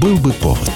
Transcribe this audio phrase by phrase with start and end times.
[0.00, 0.70] Был бы повод.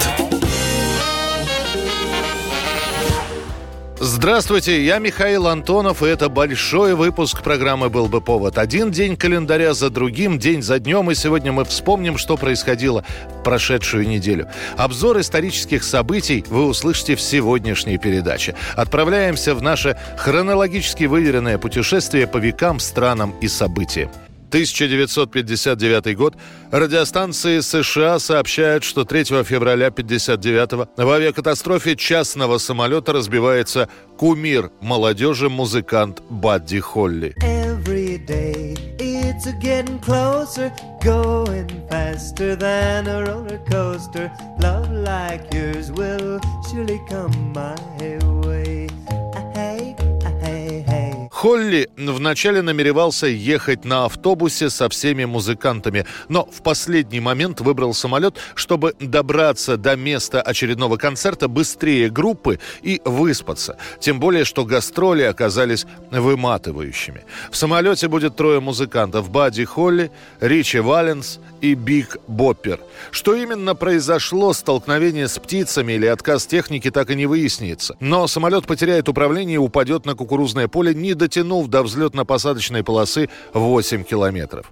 [4.01, 8.57] Здравствуйте, я Михаил Антонов, и это большой выпуск программы «Был бы повод».
[8.57, 13.05] Один день календаря за другим, день за днем, и сегодня мы вспомним, что происходило
[13.39, 14.49] в прошедшую неделю.
[14.75, 18.55] Обзор исторических событий вы услышите в сегодняшней передаче.
[18.75, 24.09] Отправляемся в наше хронологически выверенное путешествие по векам, странам и событиям.
[24.53, 26.35] 1959 год.
[26.71, 36.21] Радиостанции США сообщают, что 3 февраля 1959 в авиакатастрофе частного самолета разбивается кумир молодежи музыкант
[36.29, 37.33] Бадди Холли.
[39.35, 40.71] It's getting closer.
[51.43, 58.37] Холли вначале намеревался ехать на автобусе со всеми музыкантами, но в последний момент выбрал самолет,
[58.55, 63.75] чтобы добраться до места очередного концерта быстрее группы и выспаться.
[63.99, 67.25] Тем более, что гастроли оказались выматывающими.
[67.51, 72.79] В самолете будет трое музыкантов– Бадди Холли, Ричи Валенс и Биг Боппер.
[73.11, 77.97] Что именно произошло, столкновение с птицами или отказ техники, так и не выяснится.
[77.99, 83.29] Но самолет потеряет управление и упадет на кукурузное поле, не до дотянув до взлетно-посадочной полосы
[83.53, 84.71] 8 километров.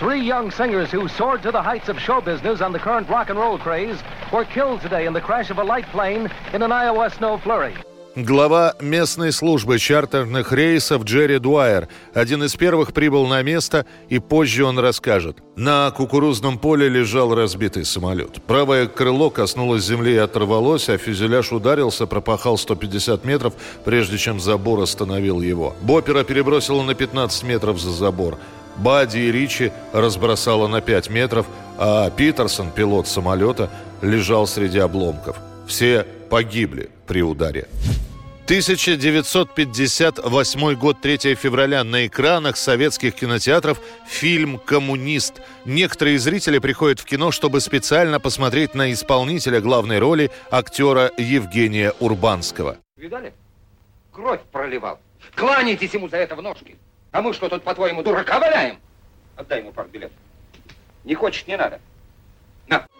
[0.00, 3.30] Three young singers who soared to the heights of show business on the current rock
[3.30, 3.98] and roll craze
[4.32, 7.74] were killed today in the crash of a light plane in an Iowa snow flurry.
[8.20, 14.64] Глава местной службы чартерных рейсов Джерри Дуайер один из первых прибыл на место, и позже
[14.64, 15.36] он расскажет.
[15.54, 18.42] На кукурузном поле лежал разбитый самолет.
[18.42, 24.80] Правое крыло коснулось земли и оторвалось, а фюзеляж ударился, пропахал 150 метров, прежде чем забор
[24.80, 25.76] остановил его.
[25.82, 28.36] Бопера перебросило на 15 метров за забор.
[28.78, 31.46] Бадди и Ричи разбросало на 5 метров,
[31.78, 33.70] а Питерсон, пилот самолета,
[34.02, 35.36] лежал среди обломков.
[35.68, 37.68] Все погибли при ударе.
[38.48, 41.84] 1958 год, 3 февраля.
[41.84, 45.42] На экранах советских кинотеатров фильм «Коммунист».
[45.66, 52.78] Некоторые зрители приходят в кино, чтобы специально посмотреть на исполнителя главной роли актера Евгения Урбанского.
[52.96, 53.34] Видали?
[54.12, 54.98] Кровь проливал.
[55.34, 56.78] Кланяйтесь ему за это в ножки.
[57.12, 58.78] А мы что тут, по-твоему, дурака валяем?
[59.36, 60.16] Отдай ему пару билетов.
[61.04, 61.80] Не хочешь, не надо.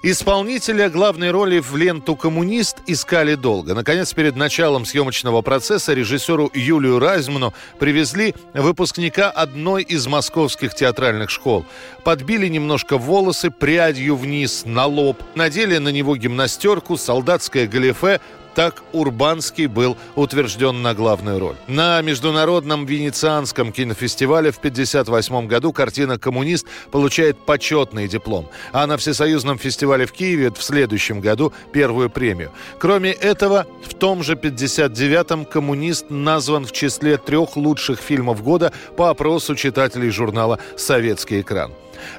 [0.01, 3.75] Исполнителя главной роли в ленту «Коммунист» искали долго.
[3.75, 11.67] Наконец, перед началом съемочного процесса режиссеру Юлию Райзману привезли выпускника одной из московских театральных школ.
[12.05, 18.21] Подбили немножко волосы прядью вниз на лоб, надели на него гимнастерку, солдатское галифе,
[18.55, 21.57] так Урбанский был утвержден на главную роль.
[21.67, 29.59] На Международном Венецианском кинофестивале в 1958 году картина «Коммунист» получает почетный диплом, а на Всесоюзном
[29.59, 32.51] фестивале в Киеве в следующем году первую премию.
[32.79, 39.11] Кроме этого, в том же 59-м «Коммунист» назван в числе трех лучших фильмов года по
[39.11, 41.73] опросу читателей журнала «Советский экран».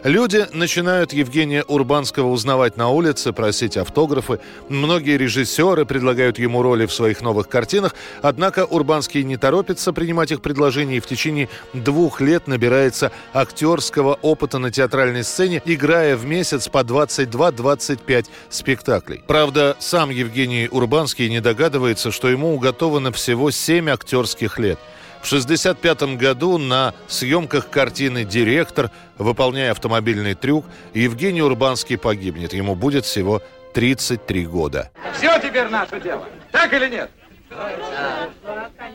[0.03, 4.39] Люди начинают Евгения Урбанского узнавать на улице, просить автографы.
[4.69, 10.41] Многие режиссеры предлагают ему роли в своих новых картинах, однако Урбанский не торопится принимать их
[10.41, 16.67] предложения и в течение двух лет набирается актерского опыта на театральной сцене, играя в месяц
[16.67, 19.23] по 22-25 спектаклей.
[19.27, 24.79] Правда, сам Евгений Урбанский не догадывается, что ему уготовано всего 7 актерских лет–
[25.21, 32.53] в 1965 году на съемках картины «Директор», выполняя автомобильный трюк, Евгений Урбанский погибнет.
[32.53, 33.41] Ему будет всего
[33.73, 34.91] 33 года.
[35.17, 36.25] Все теперь наше дело.
[36.51, 37.11] Так или нет?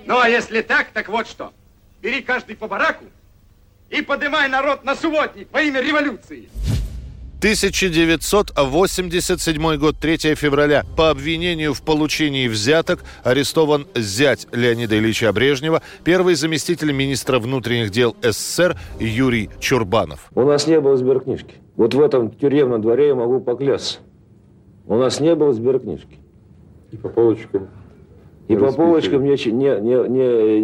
[0.07, 1.53] Ну, а если так, так вот что.
[2.01, 3.05] Бери каждый по бараку
[3.91, 6.49] и поднимай народ на субботник во имя революции.
[7.44, 10.82] 1987 год, 3 февраля.
[10.97, 18.16] По обвинению в получении взяток арестован зять Леонида Ильича Брежнева, первый заместитель министра внутренних дел
[18.22, 20.31] СССР Юрий Чурбанов.
[20.34, 21.57] У нас не было сберкнижки.
[21.77, 23.98] Вот в этом тюремном дворе я могу поклясться.
[24.86, 26.16] У нас не было сберкнижки.
[26.92, 27.69] И по полочкам.
[28.48, 30.63] И по полочкам не, не, не, не,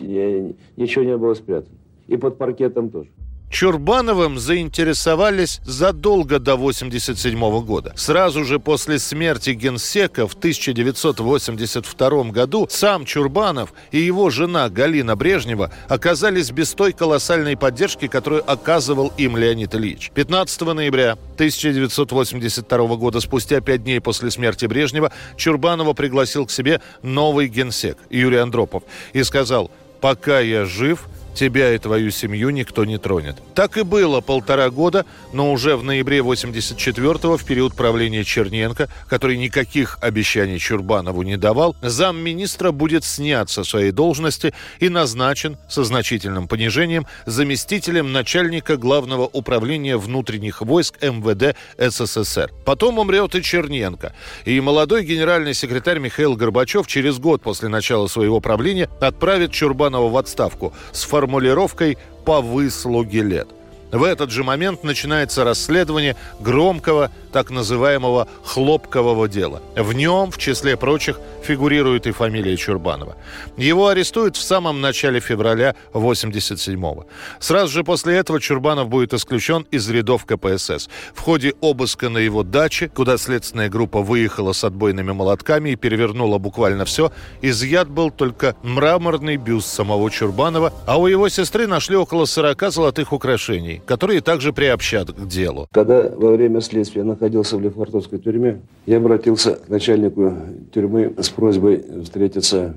[0.00, 1.76] не, ничего не было спрятано.
[2.06, 3.10] И под паркетом тоже.
[3.52, 7.92] Чурбановым заинтересовались задолго до 1987 года.
[7.96, 15.70] Сразу же после смерти генсека в 1982 году сам Чурбанов и его жена Галина Брежнева
[15.88, 20.10] оказались без той колоссальной поддержки, которую оказывал им Леонид Ильич.
[20.14, 27.48] 15 ноября 1982 года, спустя пять дней после смерти Брежнева, Чурбанова пригласил к себе новый
[27.48, 28.82] генсек Юрий Андропов
[29.12, 29.70] и сказал
[30.00, 33.36] «Пока я жив, тебя и твою семью никто не тронет.
[33.54, 39.36] Так и было полтора года, но уже в ноябре 84-го, в период правления Черненко, который
[39.36, 46.48] никаких обещаний Чурбанову не давал, замминистра будет снят со своей должности и назначен со значительным
[46.48, 52.52] понижением заместителем начальника Главного управления внутренних войск МВД СССР.
[52.64, 54.12] Потом умрет и Черненко.
[54.44, 60.16] И молодой генеральный секретарь Михаил Горбачев через год после начала своего правления отправит Чурбанова в
[60.16, 63.48] отставку с формулировкой «по выслуге лет».
[63.92, 69.62] В этот же момент начинается расследование громкого так называемого «хлопкового дела».
[69.76, 73.16] В нем, в числе прочих, фигурирует и фамилия Чурбанова.
[73.56, 77.06] Его арестуют в самом начале февраля 87-го.
[77.40, 80.88] Сразу же после этого Чурбанов будет исключен из рядов КПСС.
[81.14, 86.38] В ходе обыска на его даче, куда следственная группа выехала с отбойными молотками и перевернула
[86.38, 92.26] буквально все, изъят был только мраморный бюст самого Чурбанова, а у его сестры нашли около
[92.26, 95.68] 40 золотых украшений, которые также приобщат к делу.
[95.72, 100.34] Когда во время следствия находился в Лефортовской тюрьме, я обратился к начальнику
[100.74, 102.74] тюрьмы с просьбой встретиться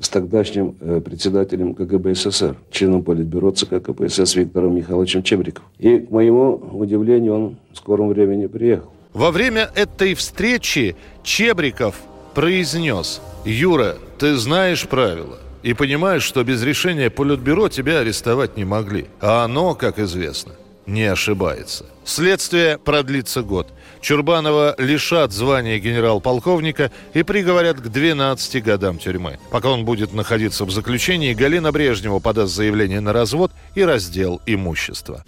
[0.00, 5.64] с тогдашним э, председателем КГБ СССР, членом Политбюро ЦК КПСС Виктором Михайловичем Чебриков.
[5.78, 8.90] И, к моему удивлению, он в скором времени приехал.
[9.12, 12.00] Во время этой встречи Чебриков
[12.34, 19.04] произнес «Юра, ты знаешь правила и понимаешь, что без решения Политбюро тебя арестовать не могли.
[19.20, 20.54] А оно, как известно,
[20.86, 21.86] не ошибается.
[22.04, 23.72] Следствие продлится год.
[24.00, 29.38] Чурбанова лишат звания генерал-полковника и приговорят к 12 годам тюрьмы.
[29.50, 35.24] Пока он будет находиться в заключении, Галина Брежнева подаст заявление на развод и раздел имущества.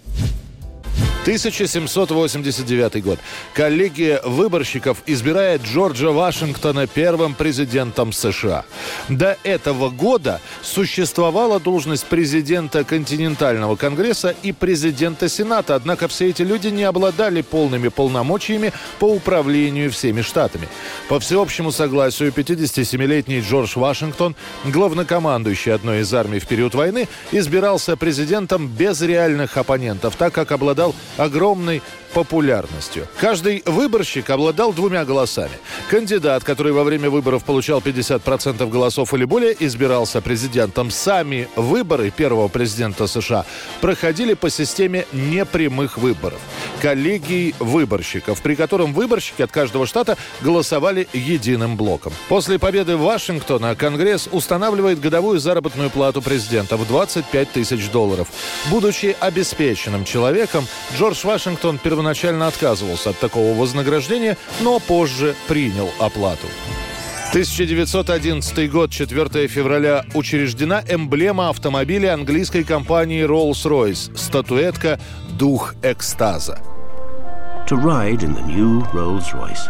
[1.25, 3.17] 1789 год.
[3.55, 8.63] Коллегия выборщиков избирает Джорджа Вашингтона первым президентом США.
[9.09, 16.67] До этого года существовала должность президента континентального конгресса и президента сената, однако все эти люди
[16.67, 20.67] не обладали полными полномочиями по управлению всеми штатами.
[21.09, 28.67] По всеобщему согласию 57-летний Джордж Вашингтон, главнокомандующий одной из армий в период войны, избирался президентом
[28.67, 31.81] без реальных оппонентов, так как обладал огромной
[32.15, 33.07] популярностью.
[33.19, 35.51] Каждый выборщик обладал двумя голосами.
[35.89, 40.91] Кандидат, который во время выборов получал 50% голосов или более, избирался президентом.
[40.91, 43.45] Сами выборы первого президента США
[43.81, 46.39] проходили по системе непрямых выборов.
[46.81, 52.13] Коллегий выборщиков, при котором выборщики от каждого штата голосовали единым блоком.
[52.29, 58.29] После победы Вашингтона Конгресс устанавливает годовую заработную плату президента в 25 тысяч долларов.
[58.69, 60.65] Будучи обеспеченным человеком,
[60.97, 66.45] Джордж Вашингтон первоначально первоначально отказывался от такого вознаграждения, но позже принял оплату.
[67.29, 74.99] 1911 год, 4 февраля, учреждена эмблема автомобиля английской компании Rolls-Royce– статуэтка
[75.31, 76.59] «Дух экстаза».
[77.67, 79.67] To ride in the new Rolls-Royce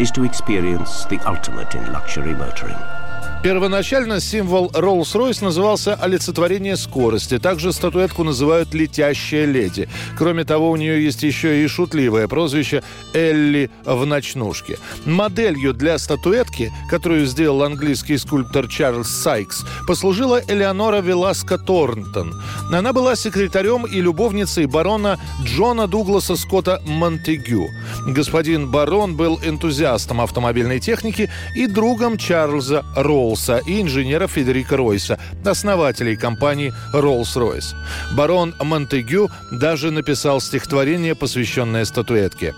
[0.00, 2.76] is to experience the ultimate in luxury motoring–
[3.42, 7.38] Первоначально символ Rolls-Royce назывался олицетворение скорости.
[7.38, 9.88] Также статуэтку называют «летящая леди».
[10.18, 12.82] Кроме того, у нее есть еще и шутливое прозвище
[13.14, 14.78] «Элли в ночнушке».
[15.04, 22.34] Моделью для статуэтки, которую сделал английский скульптор Чарльз Сайкс, послужила Элеонора Веласко Торнтон.
[22.72, 27.68] Она была секретарем и любовницей барона Джона Дугласа Скотта Монтегю.
[28.08, 35.18] Господин барон был энтузиастом автомобильной техники и другом Чарльза Роу Роллса и инженера Федерика Ройса,
[35.44, 37.74] основателей компании Rolls-Royce.
[38.16, 42.54] Барон Монтегю даже написал стихотворение, посвященное статуэтке.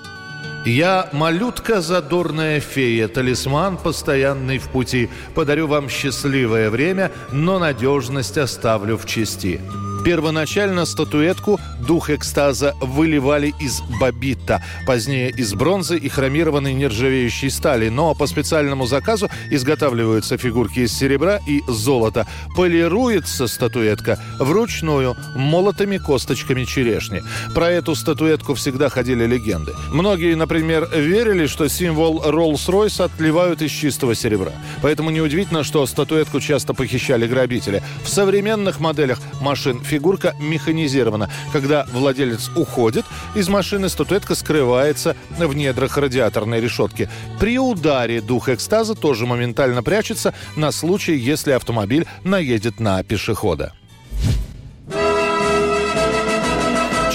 [0.64, 5.08] «Я малютка задорная фея, талисман постоянный в пути.
[5.34, 9.60] Подарю вам счастливое время, но надежность оставлю в чести».
[10.04, 18.14] Первоначально статуэтку «Дух экстаза» выливали из бобита, позднее из бронзы и хромированной нержавеющей стали, но
[18.14, 22.26] по специальному заказу изготавливаются фигурки из серебра и золота.
[22.56, 27.22] Полируется статуэтка вручную молотыми косточками черешни.
[27.54, 29.72] Про эту статуэтку всегда ходили легенды.
[29.90, 34.52] Многие, например, верили, что символ Rolls-Royce отливают из чистого серебра.
[34.82, 37.82] Поэтому неудивительно, что статуэтку часто похищали грабители.
[38.04, 41.30] В современных моделях машин фигурка механизирована.
[41.52, 43.04] Когда владелец уходит,
[43.34, 47.08] из машины статуэтка скрывается в недрах радиаторной решетки.
[47.40, 53.72] При ударе дух экстаза тоже моментально прячется на случай, если автомобиль наедет на пешехода.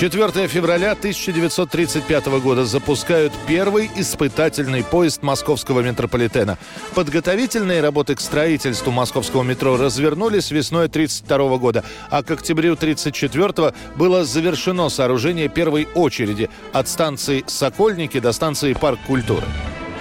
[0.04, 6.58] 4 февраля 1935 года запускают первый испытательный поезд московского метрополитена.
[6.94, 14.26] Подготовительные работы к строительству московского метро развернулись весной 1932 года, а к октябрю 1934 было
[14.26, 19.46] завершено сооружение первой очереди от станции «Сокольники» до станции «Парк культуры».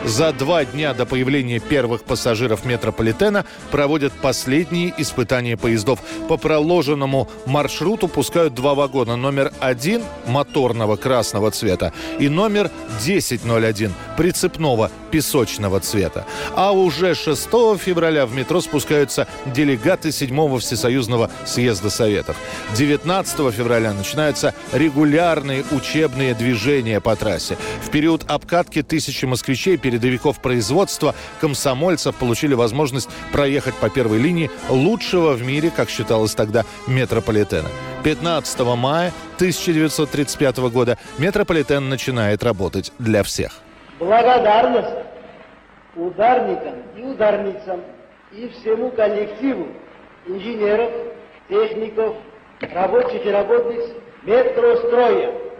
[0.04, 6.00] За два дня до появления первых пассажиров метрополитена проводят последние испытания поездов.
[6.28, 9.14] По проложенному маршруту пускают два вагона.
[9.14, 12.68] Номер один моторного красного цвета и номер
[13.00, 16.26] 1001 прицепного песочного цвета.
[16.56, 22.36] А уже 6 февраля в метро спускаются делегаты 7 Всесоюзного съезда Советов.
[22.76, 27.56] 19 февраля начинаются регулярные учебные движения по трассе.
[27.84, 35.32] В период обкатки тысячи москвичей передовиков производства, комсомольцев получили возможность проехать по первой линии лучшего
[35.32, 37.68] в мире, как считалось тогда, метрополитена.
[38.02, 43.60] 15 мая 1935 года метрополитен начинает работать для всех.
[43.98, 44.96] Благодарность
[45.94, 47.80] ударникам и ударницам
[48.32, 49.68] и всему коллективу
[50.26, 50.90] инженеров,
[51.50, 52.16] техников,
[52.60, 53.84] рабочих и работниц
[54.22, 55.51] метростроя.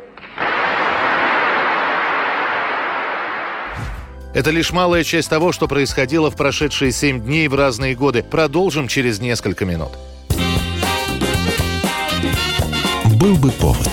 [4.34, 8.22] Это лишь малая часть того, что происходило в прошедшие семь дней в разные годы.
[8.22, 9.90] Продолжим через несколько минут.
[13.20, 13.90] Был бы повод.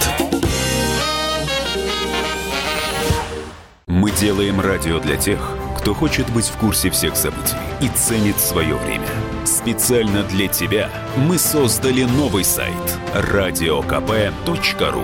[3.85, 5.39] Мы делаем радио для тех,
[5.77, 9.07] кто хочет быть в курсе всех событий и ценит свое время.
[9.45, 12.73] Специально для тебя мы создали новый сайт
[13.13, 15.03] радиокп.ру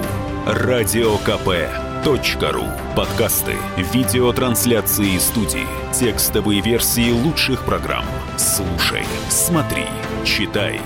[2.05, 8.05] радиокп.ру Подкасты, видеотрансляции студии, текстовые версии лучших программ.
[8.37, 9.85] Слушай, смотри,
[10.23, 10.79] читай.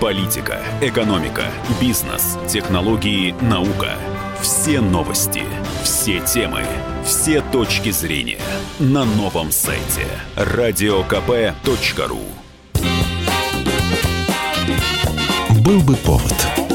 [0.00, 1.44] Политика, экономика,
[1.80, 3.92] бизнес, технологии, наука.
[4.42, 5.44] Все новости,
[5.84, 6.62] все темы,
[7.04, 8.40] все точки зрения
[8.80, 12.20] на новом сайте радиокп.ру
[15.64, 16.34] Был бы повод–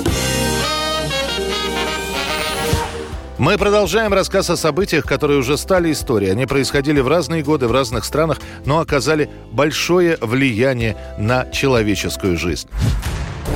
[3.41, 6.29] Мы продолжаем рассказ о событиях, которые уже стали историей.
[6.29, 12.69] Они происходили в разные годы в разных странах, но оказали большое влияние на человеческую жизнь.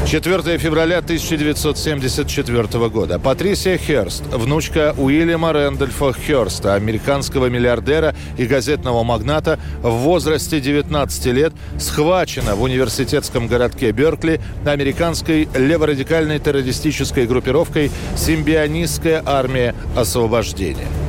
[0.06, 3.18] 4 февраля 1974 года.
[3.18, 11.54] Патрисия Херст, внучка Уильяма Рэндольфа Херста, американского миллиардера и газетного магната, в возрасте 19 лет
[11.80, 21.05] схвачена в университетском городке Беркли американской леворадикальной террористической группировкой «Симбионистская армия освобождения».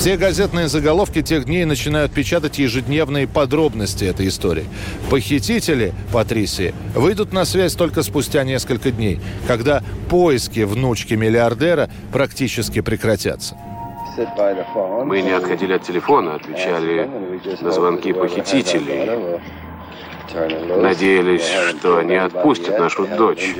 [0.00, 4.64] Все газетные заголовки тех дней начинают печатать ежедневные подробности этой истории.
[5.10, 13.58] Похитители Патрисии выйдут на связь только спустя несколько дней, когда поиски внучки миллиардера практически прекратятся.
[15.04, 17.06] Мы не отходили от телефона, отвечали
[17.60, 19.38] на звонки похитителей.
[20.32, 23.54] Надеялись, что они отпустят нашу дочь.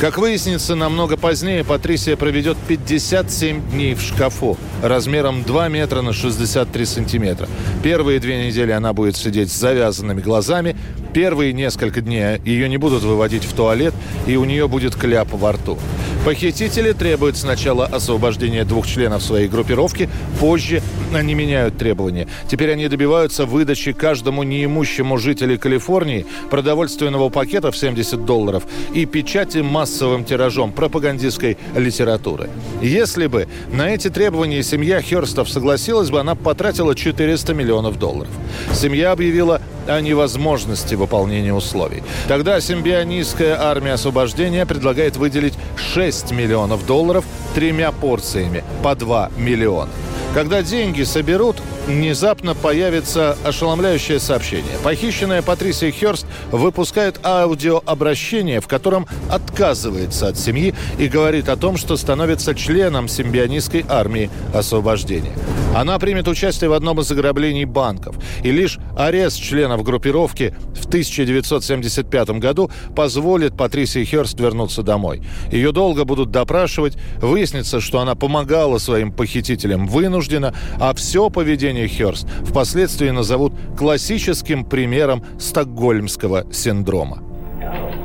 [0.00, 6.84] Как выяснится, намного позднее Патрисия проведет 57 дней в шкафу размером 2 метра на 63
[6.84, 7.48] сантиметра.
[7.82, 10.76] Первые две недели она будет сидеть с завязанными глазами.
[11.12, 13.94] Первые несколько дней ее не будут выводить в туалет,
[14.26, 15.78] и у нее будет кляп во рту.
[16.24, 20.82] Похитители требуют сначала освобождения двух членов своей группировки, позже
[21.14, 22.28] они меняют требования.
[22.48, 29.58] Теперь они добиваются выдачи каждому неимущему жителю Калифорнии продовольственного пакета в 70 долларов и печати
[29.58, 32.50] массовым тиражом пропагандистской литературы.
[32.82, 38.30] Если бы на эти требования семья Херстов согласилась бы, она потратила 400 миллионов долларов.
[38.74, 42.02] Семья объявила о невозможности выполнения условий.
[42.26, 47.24] Тогда симбионистская армия освобождения предлагает выделить 6 миллионов долларов
[47.54, 49.90] тремя порциями по 2 миллиона.
[50.34, 54.76] Когда деньги соберут, внезапно появится ошеломляющее сообщение.
[54.84, 61.96] Похищенная Патрисия Херст выпускает аудиообращение, в котором отказывается от семьи и говорит о том, что
[61.96, 65.32] становится членом симбионистской армии освобождения.
[65.74, 68.16] Она примет участие в одном из ограблений банков.
[68.42, 75.22] И лишь арест членов группировки в 1975 году позволит Патрисии Херст вернуться домой.
[75.50, 76.98] Ее долго будут допрашивать.
[77.22, 85.24] Выяснится, что она помогала своим похитителям вынужденно, а все поведение Херст впоследствии назовут классическим примером
[85.38, 87.27] стокгольмского синдрома.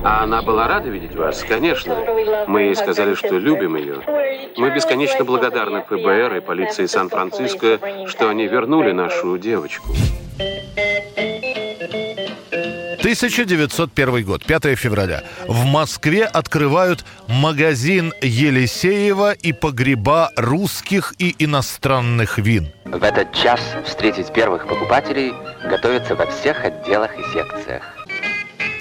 [0.03, 1.43] А она была рада видеть вас?
[1.43, 1.95] Конечно.
[2.47, 4.01] Мы ей сказали, что любим ее.
[4.57, 9.93] Мы бесконечно благодарны ФБР и полиции Сан-Франциско, что они вернули нашу девочку.
[13.03, 15.23] 1901 год, 5 февраля.
[15.47, 22.71] В Москве открывают магазин Елисеева и погреба русских и иностранных вин.
[22.85, 25.33] В этот час встретить первых покупателей
[25.69, 27.92] готовятся во всех отделах и секциях.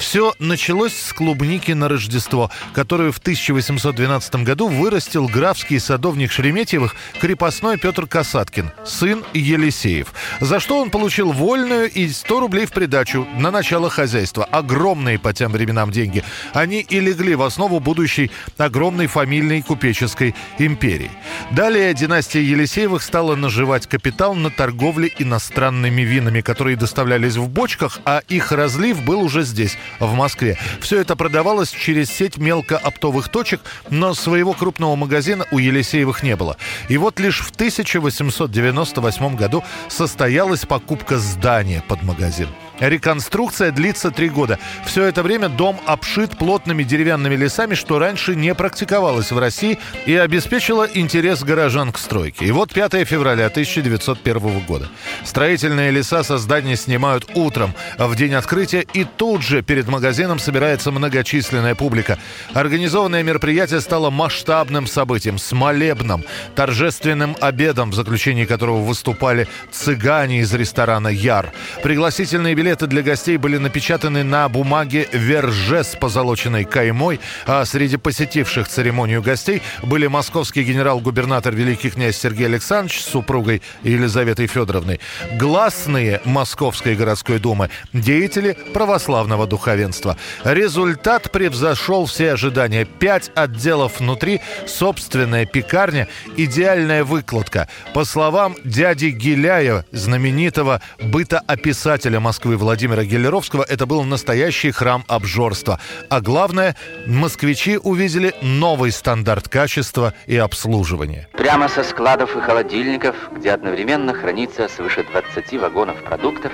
[0.03, 7.79] Все началось с клубники на Рождество, которую в 1812 году вырастил графский садовник Шереметьевых крепостной
[7.79, 10.13] Петр Касаткин, сын Елисеев.
[10.41, 14.45] За что он получил вольную и 100 рублей в придачу на начало хозяйства.
[14.45, 16.25] Огромные по тем временам деньги.
[16.53, 21.13] Они и легли в основу будущей огромной фамильной купеческой империи.
[21.53, 28.21] Далее династия Елисеевых стала наживать капитал на торговле иностранными винами, которые доставлялись в бочках, а
[28.29, 30.59] их разлив был уже здесь, в Москве.
[30.81, 36.57] Все это продавалось через сеть мелкооптовых точек, но своего крупного магазина у Елисеевых не было.
[36.89, 42.49] И вот лишь в 1898 году состоялась покупка здания под магазин.
[42.83, 44.59] Реконструкция длится три года.
[44.85, 50.17] Все это время дом обшит плотными деревянными лесами, что раньше не практиковалось в России и
[50.17, 52.45] обеспечило интерес горожан к стройке.
[52.45, 54.89] И вот 5 февраля 1901 года.
[55.23, 60.91] Строительные леса со здания снимают утром в день открытия, и тут же перед магазином собирается
[60.91, 62.19] многочисленная публика.
[62.53, 66.25] Организованное мероприятие стало масштабным событием, с молебном,
[66.57, 71.53] торжественным обедом, в заключении которого выступали цыгане из ресторана «Яр».
[71.85, 77.99] Пригласительные билеты билеты для гостей были напечатаны на бумаге «Верже» с позолоченной каймой, а среди
[77.99, 85.01] посетивших церемонию гостей были московский генерал-губернатор великий князь Сергей Александрович с супругой Елизаветой Федоровной,
[85.35, 90.17] гласные Московской городской думы, деятели православного духовенства.
[90.43, 92.87] Результат превзошел все ожидания.
[92.87, 97.69] Пять отделов внутри, собственная пекарня, идеальная выкладка.
[97.93, 105.81] По словам дяди Гиляева, знаменитого бытоописателя Москвы Владимира Гелеровского это был настоящий храм обжорства.
[106.09, 106.77] А главное,
[107.09, 111.29] москвичи увидели новый стандарт качества и обслуживания.
[111.33, 116.53] Прямо со складов и холодильников, где одновременно хранится свыше 20 вагонов продуктов,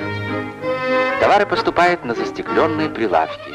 [1.21, 3.50] товары поступают на застекленные прилавки.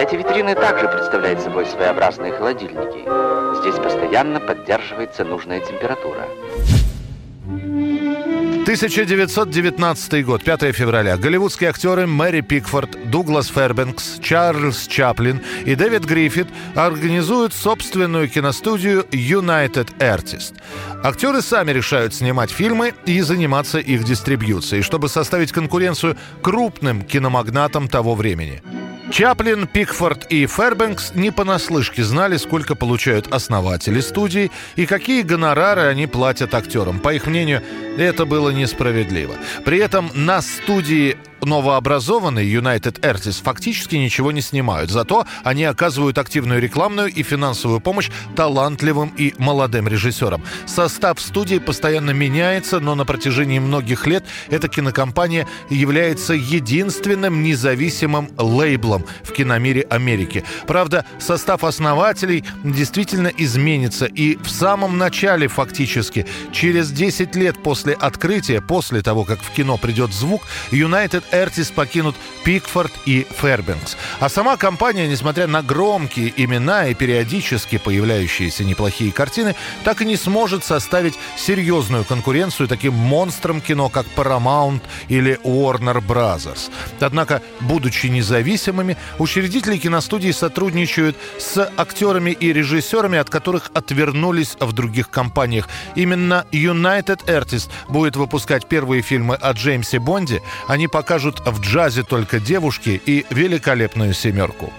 [0.00, 3.04] Эти витрины также представляют собой своеобразные холодильники.
[3.60, 6.26] Здесь постоянно поддерживается нужная температура.
[8.68, 11.16] 1919 год, 5 февраля.
[11.16, 19.96] Голливудские актеры Мэри Пикфорд, Дуглас Фербенкс, Чарльз Чаплин и Дэвид Гриффит организуют собственную киностудию United
[20.00, 20.52] Artist.
[21.02, 28.14] Актеры сами решают снимать фильмы и заниматься их дистрибьюцией, чтобы составить конкуренцию крупным киномагнатам того
[28.14, 28.62] времени.
[29.10, 36.06] Чаплин, Пикфорд и Фербенкс не понаслышке знали, сколько получают основатели студии и какие гонорары они
[36.06, 37.00] платят актерам.
[37.00, 37.62] По их мнению,
[37.96, 39.34] это было несправедливо.
[39.64, 44.90] При этом на студии новообразованные United Artists фактически ничего не снимают.
[44.90, 50.42] Зато они оказывают активную рекламную и финансовую помощь талантливым и молодым режиссерам.
[50.66, 59.04] Состав студии постоянно меняется, но на протяжении многих лет эта кинокомпания является единственным независимым лейблом
[59.22, 60.44] в киномире Америки.
[60.66, 64.06] Правда, состав основателей действительно изменится.
[64.06, 69.76] И в самом начале фактически, через 10 лет после открытия, после того, как в кино
[69.76, 73.96] придет звук, United Эртис покинут Пикфорд и Фербенкс.
[74.20, 80.16] А сама компания, несмотря на громкие имена и периодически появляющиеся неплохие картины, так и не
[80.16, 86.70] сможет составить серьезную конкуренцию таким монстрам кино, как Paramount или Warner Brothers.
[87.00, 95.10] Однако, будучи независимыми, учредители киностудии сотрудничают с актерами и режиссерами, от которых отвернулись в других
[95.10, 95.68] компаниях.
[95.94, 100.42] Именно United Artists будет выпускать первые фильмы о Джеймсе Бонде.
[100.66, 104.72] Они покажут покажут в джазе только девушки и великолепную семерку.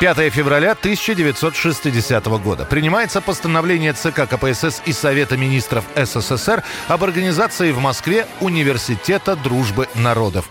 [0.00, 2.64] 5 февраля 1960 года.
[2.64, 10.48] Принимается постановление ЦК КПСС и Совета министров СССР об организации в Москве Университета дружбы народов.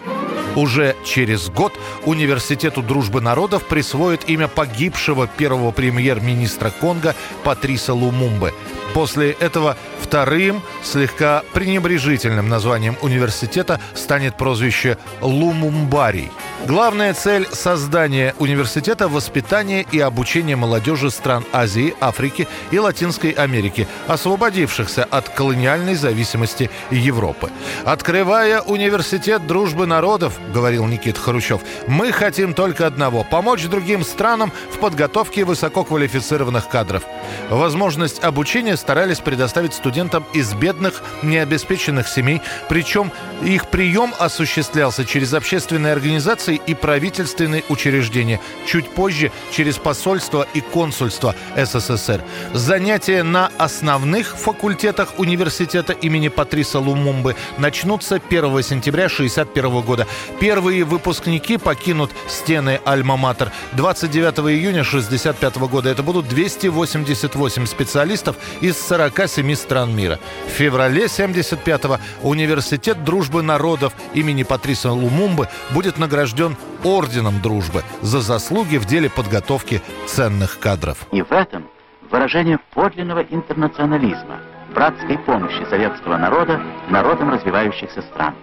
[0.55, 1.73] Уже через год
[2.05, 8.53] Университету дружбы народов присвоит имя погибшего первого премьер-министра Конго Патриса Лумумбы.
[8.95, 16.31] После этого вторым, слегка пренебрежительным названием университета станет прозвище Лумумбарий–
[16.67, 25.03] Главная цель создания университета– воспитание и обучение молодежи стран Азии, Африки и Латинской Америки, освободившихся
[25.03, 27.51] от колониальной зависимости Европы.
[27.84, 34.79] «Открывая университет дружбы народов,— говорил Никита Хрущев,— мы хотим только одного– помочь другим странам в
[34.79, 37.03] подготовке высококвалифицированных кадров.
[37.51, 45.91] Возможность обучения старались предоставить студентам из бедных, необеспеченных семей, причем их прием осуществлялся через общественные
[45.91, 48.39] организации и правительственные учреждения.
[48.67, 52.24] Чуть позже через посольство и консульство СССР.
[52.54, 60.06] Занятия на основных факультетах университета имени Патриса Лумумбы начнутся 1 сентября 1961 года.
[60.39, 65.89] Первые выпускники покинут стены Альма-Матер 29 июня 1965 года.
[65.89, 70.19] Это будут 288 специалистов из 47 стран мира.
[70.47, 78.21] В феврале 1975 университет дружбы народов имени Патриса Лумумбы будет награжден награжден Орденом Дружбы за
[78.21, 80.97] заслуги в деле подготовки ценных кадров.
[81.11, 81.67] И в этом
[82.11, 84.39] выражение подлинного интернационализма,
[84.73, 88.35] братской помощи советского народа народам развивающихся стран.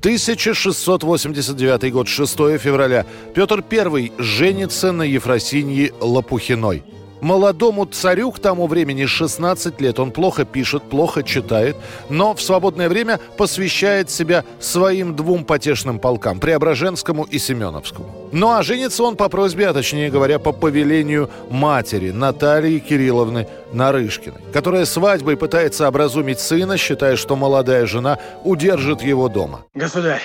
[0.00, 3.04] 1689 год, 6 февраля.
[3.34, 6.82] Петр I женится на Ефросинье Лопухиной.
[7.20, 9.98] Молодому царю к тому времени 16 лет.
[9.98, 11.76] Он плохо пишет, плохо читает,
[12.08, 18.30] но в свободное время посвящает себя своим двум потешным полкам– Преображенскому и Семеновскому.
[18.32, 24.40] Ну а женится он по просьбе, а точнее говоря, по повелению матери Натальи Кирилловны Нарышкиной,
[24.52, 29.66] которая свадьбой пытается образумить сына, считая, что молодая жена удержит его дома.
[29.74, 30.22] Государь,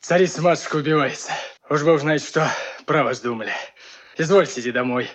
[0.00, 1.32] царица-матушка убивается.
[1.68, 2.48] Уж вы знаете, что
[2.84, 3.52] про вас думали.
[4.18, 5.08] Извольте иди домой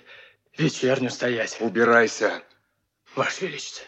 [0.58, 1.58] вечерню стоять.
[1.60, 2.42] Убирайся.
[3.16, 3.86] Ваше Величество.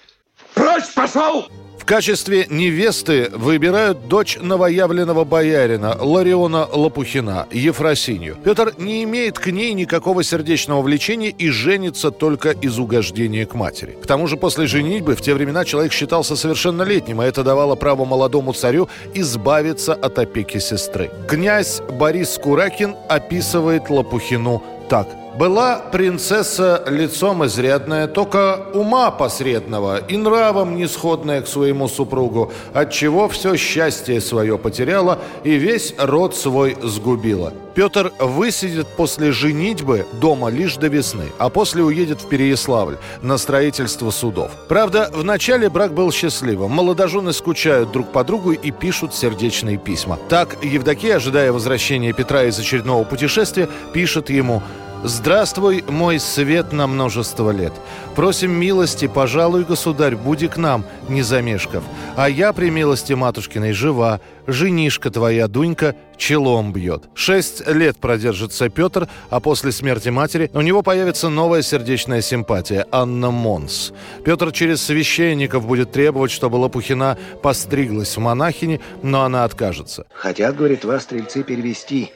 [0.54, 1.48] Прочь пошел!
[1.80, 8.38] В качестве невесты выбирают дочь новоявленного боярина Лариона Лопухина, Ефросинью.
[8.44, 13.98] Петр не имеет к ней никакого сердечного влечения и женится только из угождения к матери.
[14.04, 18.04] К тому же после женитьбы в те времена человек считался совершеннолетним, а это давало право
[18.04, 21.10] молодому царю избавиться от опеки сестры.
[21.30, 30.76] Князь Борис Куракин описывает Лопухину так– была принцесса лицом изрядная, только ума посредного и нравом
[30.76, 37.54] нисходная к своему супругу, отчего все счастье свое потеряла и весь род свой сгубила.
[37.76, 44.10] Петр высидит после женитьбы дома лишь до весны, а после уедет в Переяславль на строительство
[44.10, 44.52] судов.
[44.68, 46.72] Правда, в начале брак был счастливым.
[46.72, 50.18] Молодожены скучают друг по другу и пишут сердечные письма.
[50.28, 54.64] Так Евдокия, ожидая возвращения Петра из очередного путешествия, пишет ему
[55.04, 57.72] Здравствуй, мой свет на множество лет.
[58.16, 61.84] Просим милости, пожалуй, государь, буди к нам, не замешкав.
[62.16, 67.04] А я при милости матушкиной жива, женишка твоя, Дунька, челом бьет.
[67.14, 73.30] Шесть лет продержится Петр, а после смерти матери у него появится новая сердечная симпатия– Анна
[73.30, 73.94] Монс.
[74.26, 80.08] Петр через священников будет требовать, чтобы Лопухина постриглась в монахини, но она откажется.
[80.12, 82.12] Хотят, говорит, вас, стрельцы, перевести,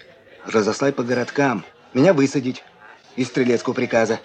[0.48, 1.63] разослать по городкам,
[1.94, 2.63] меня высадить
[3.15, 4.19] из стрелецкого приказа,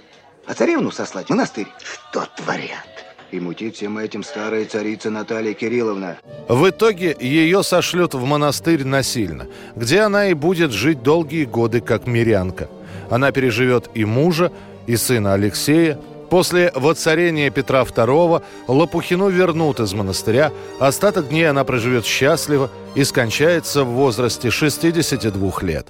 [0.46, 1.66] а царевну сослать в монастырь.
[1.82, 2.86] Что творят?
[3.32, 6.18] И мутит всем этим старая царица Наталья Кирилловна.
[6.48, 12.06] В итоге ее сошлют в монастырь насильно, где она и будет жить долгие годы как
[12.06, 12.68] мирянка.
[13.10, 14.52] Она переживет и мужа,
[14.86, 15.98] и сына Алексея,
[16.30, 20.52] После воцарения Петра II Лопухину вернут из монастыря.
[20.80, 25.86] Остаток дней она проживет счастливо и скончается в возрасте 62 лет.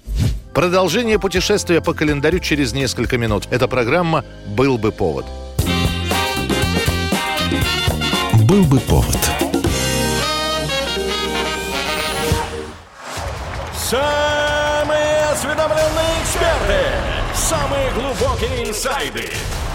[0.52, 3.44] Продолжение путешествия по календарю через несколько минут.
[3.50, 5.26] Эта программа «Был бы повод».
[8.42, 9.18] «Был бы повод».
[13.74, 16.80] Самые осведомленные эксперты,
[17.34, 19.30] самые глубокие инсайды–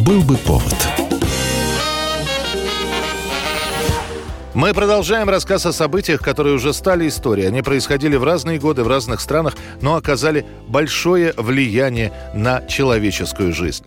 [0.00, 0.74] Был бы повод.
[4.52, 7.46] Мы продолжаем рассказ о событиях, которые уже стали историей.
[7.46, 13.84] Они происходили в разные годы в разных странах, но оказали большое влияние на человеческую жизнь.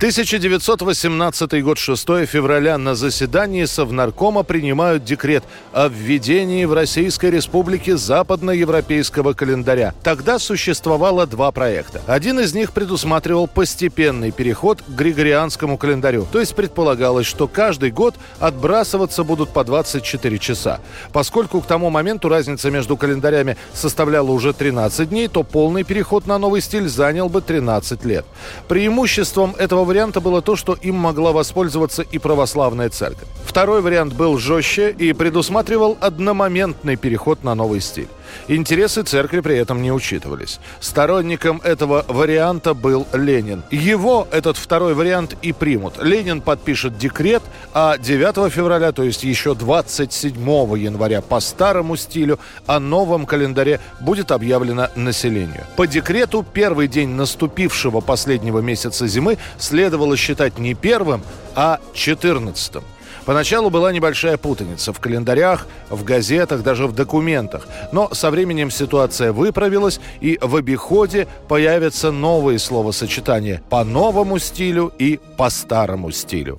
[0.00, 9.34] 1918 год, 6 февраля, на заседании Совнаркома принимают декрет о введении в Российской Республике западноевропейского
[9.34, 9.92] календаря.
[10.02, 12.00] Тогда существовало два проекта.
[12.06, 16.26] Один из них предусматривал постепенный переход к григорианскому календарю.
[16.32, 20.80] То есть предполагалось, что каждый год отбрасываться будут по 24 часа.
[21.12, 26.38] Поскольку к тому моменту разница между календарями составляла уже 13 дней, то полный переход на
[26.38, 28.24] новый стиль занял бы 13 лет.
[28.66, 33.26] Преимуществом этого варианта было то, что им могла воспользоваться и православная церковь.
[33.44, 38.06] Второй вариант был жестче и предусматривал одномоментный переход на новый стиль.
[38.48, 40.60] Интересы церкви при этом не учитывались.
[40.80, 43.62] Сторонником этого варианта был Ленин.
[43.70, 46.02] Его этот второй вариант и примут.
[46.02, 50.34] Ленин подпишет декрет, а 9 февраля, то есть еще 27
[50.78, 55.64] января по старому стилю, о новом календаре будет объявлено населению.
[55.76, 61.22] По декрету первый день наступившего последнего месяца зимы следовало считать не первым,
[61.54, 62.84] а четырнадцатым.
[63.30, 67.68] Поначалу была небольшая путаница в календарях, в газетах, даже в документах.
[67.92, 75.20] Но со временем ситуация выправилась, и в обиходе появятся новые словосочетания по новому стилю и
[75.36, 76.58] по старому стилю.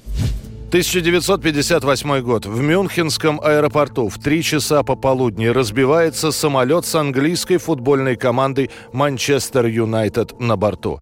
[0.69, 2.45] 1958 год.
[2.45, 10.39] В Мюнхенском аэропорту в 3 часа пополудни разбивается самолет с английской футбольной командой Манчестер Юнайтед
[10.39, 11.01] на борту.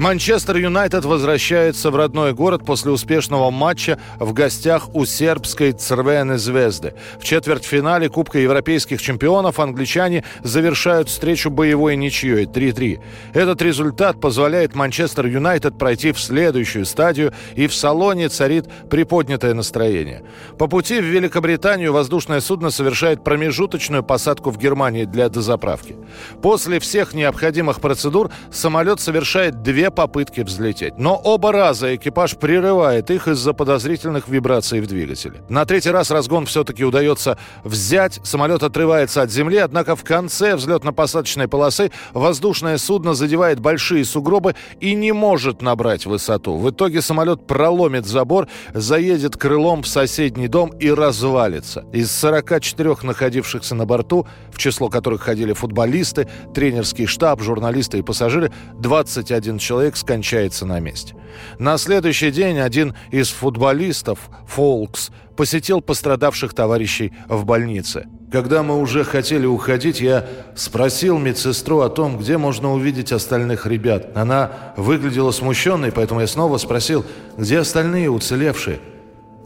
[0.00, 6.94] Манчестер Юнайтед возвращается в родной город после успешного матча в гостях у сербской Црвены Звезды.
[7.18, 12.98] В четвертьфинале Кубка Европейских чемпионов англичане завершают встречу боевой ничьей 3-3.
[13.34, 20.24] Этот результат позволяет Манчестер Юнайтед пройти в следующую стадию, и в салоне царит приподнятое настроение.
[20.58, 25.98] По пути в Великобританию воздушное судно совершает промежуточную посадку в Германии для дозаправки.
[26.40, 30.98] После всех необходимых процедур самолет совершает две попытки взлететь.
[30.98, 35.42] Но оба раза экипаж прерывает их из-за подозрительных вибраций в двигателе.
[35.48, 41.48] На третий раз разгон все-таки удается взять, самолет отрывается от земли, однако в конце взлетно-посадочной
[41.48, 46.56] полосы воздушное судно задевает большие сугробы и не может набрать высоту.
[46.56, 51.84] В итоге самолет проломит забор, заедет крылом в соседний дом и развалится.
[51.92, 58.52] Из 44 находившихся на борту, в число которых ходили футболисты, тренерский штаб, журналисты и пассажиры,
[58.78, 61.14] 21 человек человек скончается на месте.
[61.58, 68.06] На следующий день один из футболистов, Фолкс, посетил пострадавших товарищей в больнице.
[68.30, 74.14] Когда мы уже хотели уходить, я спросил медсестру о том, где можно увидеть остальных ребят.
[74.14, 77.06] Она выглядела смущенной, поэтому я снова спросил,
[77.38, 78.80] где остальные уцелевшие.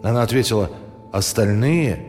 [0.02, 0.68] Она ответила,
[1.12, 2.06] остальные?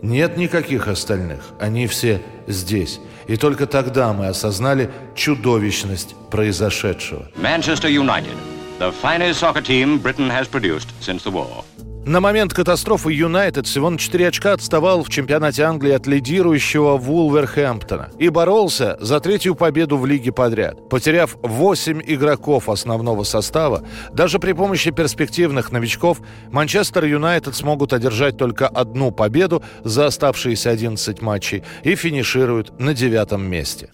[0.00, 3.00] Нет никаких остальных, они все здесь.
[3.28, 7.28] И только тогда мы осознали чудовищность произошедшего.
[7.36, 8.36] Manchester United,
[8.78, 11.64] the finest soccer team Britain has produced since the war.
[12.06, 18.10] На момент катастрофы Юнайтед всего на 4 очка отставал в чемпионате Англии от лидирующего Вулверхэмптона
[18.20, 20.88] и боролся за третью победу в лиге подряд.
[20.88, 26.18] Потеряв 8 игроков основного состава, даже при помощи перспективных новичков
[26.52, 33.42] Манчестер Юнайтед смогут одержать только одну победу за оставшиеся 11 матчей и финишируют на девятом
[33.42, 33.88] месте.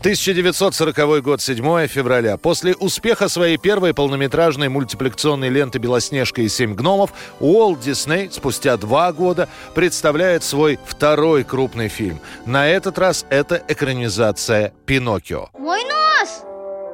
[0.00, 2.38] 1940 год, 7 февраля.
[2.38, 9.12] После успеха своей первой полнометражной мультипликационной ленты «Белоснежка и семь гномов» Уолт Дисней спустя два
[9.12, 12.18] года представляет свой второй крупный фильм.
[12.46, 15.50] На этот раз это экранизация «Пиноккио».
[15.58, 16.44] Мой нос!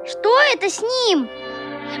[0.05, 1.29] Что это с ним?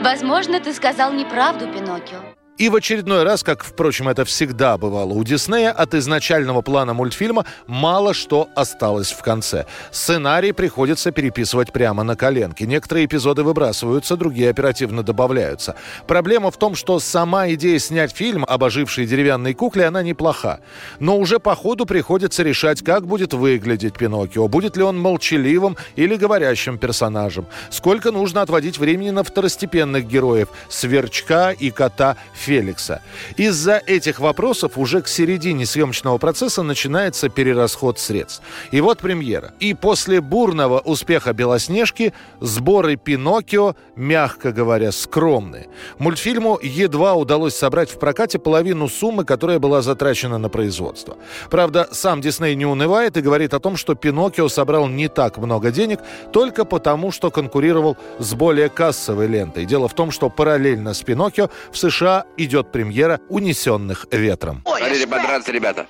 [0.03, 2.26] Возможно, ты сказал неправду, Пиноккио.
[2.57, 7.45] И в очередной раз, как, впрочем, это всегда бывало у Диснея, от изначального плана мультфильма
[7.67, 9.65] мало что осталось в конце.
[9.91, 12.65] Сценарий приходится переписывать прямо на коленке.
[12.65, 15.75] Некоторые эпизоды выбрасываются, другие оперативно добавляются.
[16.07, 20.59] Проблема в том, что сама идея снять фильм об ожившей деревянной кукле, она неплоха.
[20.99, 24.47] Но уже по ходу приходится решать, как будет выглядеть Пиноккио.
[24.47, 27.45] Будет ли он молчаливым или говорящим персонажем.
[27.69, 32.17] Сколько нужно отводить времени на второстепенных героев– Сверчка и кота
[32.47, 33.01] Феликса.
[33.35, 38.41] Из-за этих вопросов уже к середине съемочного процесса начинается перерасход средств.
[38.71, 39.51] И вот премьера.
[39.59, 45.67] И после бурного успеха «Белоснежки» сборы «Пиноккио», мягко говоря, скромные.
[45.99, 51.17] Мультфильму едва удалось собрать в прокате половину суммы, которая была затрачена на производство.
[51.49, 55.71] Правда, сам Дисней не унывает и говорит о том, что «Пиноккио» собрал не так много
[55.71, 55.99] денег
[56.31, 59.65] только потому, что конкурировал с более кассовой лентой.
[59.65, 64.63] Дело в том, что параллельно с «Пиноккио» в США идет премьера «Унесенных ветром».
[64.65, 65.87] Хотите подраться, ребята?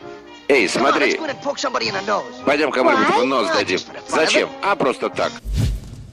[0.48, 1.20] Эй, смотри.
[2.46, 3.80] Пойдем кому-нибудь в нос дадим.
[4.08, 4.50] Зачем?
[4.62, 5.32] А просто так.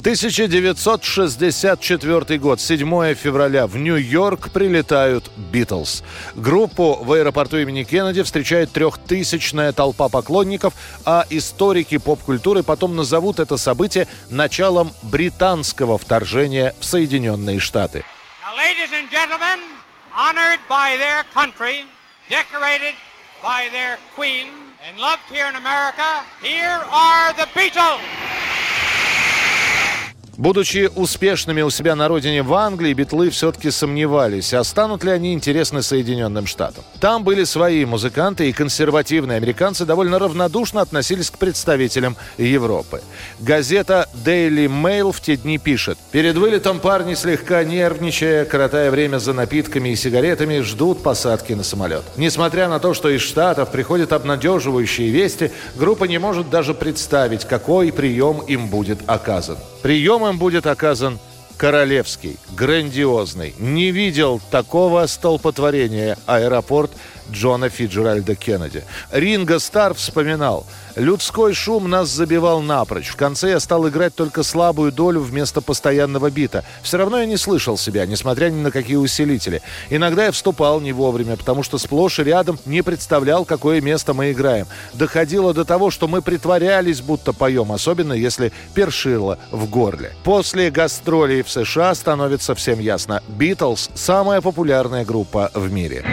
[0.05, 3.67] 1964 год, 7 февраля.
[3.67, 6.03] В Нью-Йорк прилетают Битлз.
[6.35, 10.75] Группу в аэропорту имени Кеннеди встречает трехтысячная толпа поклонников,
[11.07, 18.05] а историки поп-культуры потом назовут это событие началом британского вторжения в Соединенные Штаты.
[18.45, 18.53] Now,
[20.15, 21.85] honored by their country,
[22.29, 22.95] decorated
[23.43, 24.49] by their queen,
[24.87, 28.01] and loved here in America, here are the Beatles!
[30.37, 35.33] Будучи успешными у себя на родине в Англии, битлы все-таки сомневались, а станут ли они
[35.33, 36.83] интересны Соединенным Штатам.
[37.01, 43.01] Там были свои музыканты, и консервативные американцы довольно равнодушно относились к представителям Европы.
[43.39, 45.99] Газета Daily Mail в те дни пишет.
[46.11, 52.03] Перед вылетом парни, слегка нервничая, коротая время за напитками и сигаретами, ждут посадки на самолет.
[52.17, 57.93] Несмотря на то, что из Штатов приходят обнадеживающие вести, группа не может даже представить, какой
[57.93, 59.59] прием им будет оказан.
[59.85, 61.19] Прием им будет оказан
[61.59, 63.55] королевский, грандиозный.
[63.59, 66.91] Не видел такого столпотворения аэропорт
[67.31, 68.85] Джона Фиджеральда Кеннеди.
[69.11, 70.67] Ринго Стар вспоминал.
[70.97, 73.09] «Людской шум нас забивал напрочь.
[73.09, 76.65] В конце я стал играть только слабую долю вместо постоянного бита.
[76.83, 79.61] Все равно я не слышал себя, несмотря ни на какие усилители.
[79.91, 84.31] Иногда я вступал не вовремя, потому что сплошь и рядом не представлял, какое место мы
[84.31, 84.67] играем.
[84.93, 90.13] Доходило до того, что мы притворялись, будто поем, особенно если першило в горле.
[90.23, 93.23] После гастролей в США становится всем ясно.
[93.29, 96.05] Битлз– самая популярная группа в мире.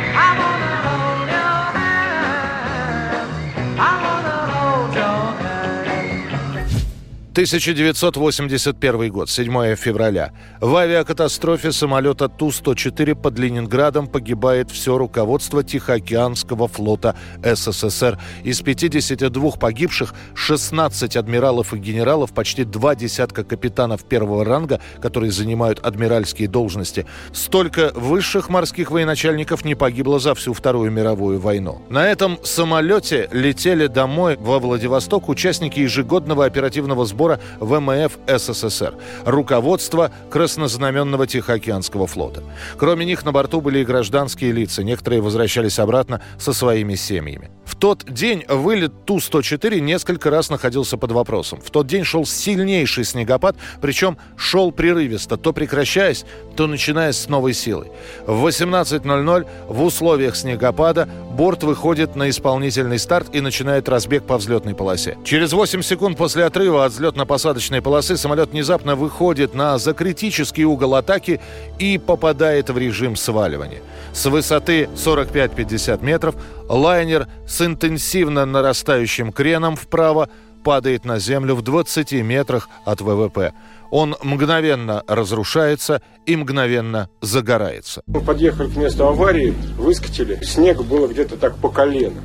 [7.32, 10.34] 1981 год, 7 февраля.
[10.60, 18.20] В авиакатастрофе самолета Ту-104 под Ленинградом погибает все руководство Тихоокеанского флота СССР.
[18.44, 25.80] Из 52 погибших 16 адмиралов и генералов, почти два десятка капитанов первого ранга, которые занимают
[25.80, 27.06] адмиральские должности.
[27.32, 31.82] Столько высших морских военачальников не погибло за всю Вторую мировую войну.
[31.90, 40.12] На этом самолете летели домой во Владивосток участники ежегодного оперативного сбора сбора ВМФ СССР, руководство
[40.32, 42.44] Краснознаменного Тихоокеанского флота.
[42.80, 47.52] Кроме них на борту были и гражданские лица, некоторые возвращались обратно со своими семьями.
[47.82, 51.60] Тот день вылет Ту-104 несколько раз находился под вопросом.
[51.60, 56.24] В тот день шел сильнейший снегопад, причем шел прерывисто, то прекращаясь,
[56.56, 57.92] то начиная с новой силой.
[58.28, 64.76] В 18.00 в условиях снегопада борт выходит на исполнительный старт и начинает разбег по взлетной
[64.76, 65.18] полосе.
[65.24, 71.42] Через 8 секунд после отрыва от взлетно-посадочной полосы самолет внезапно выходит на закритический угол атаки
[71.80, 73.82] и попадает в режим сваливания.
[74.14, 76.36] С высоты 45-50 метров
[76.72, 80.30] лайнер с интенсивно нарастающим креном вправо
[80.64, 83.54] падает на землю в 20 метрах от ВВП.
[83.90, 88.04] Он мгновенно разрушается и мгновенно загорается.
[88.08, 90.40] Мы подъехали к месту аварии, выскочили.
[90.44, 92.22] Снега было где-то так по колено.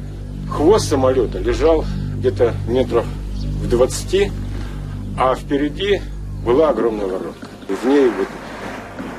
[0.49, 1.85] Хвост самолета лежал
[2.19, 3.05] где-то метров
[3.63, 4.31] в 20,
[5.19, 6.01] а впереди
[6.45, 7.49] была огромная воронка.
[7.69, 8.29] В ней вот